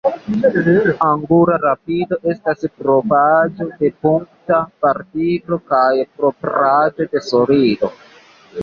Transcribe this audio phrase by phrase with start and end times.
[1.07, 5.87] Angula rapido estas propraĵo de punkta partiklo kaj
[6.23, 7.95] propraĵo de solido.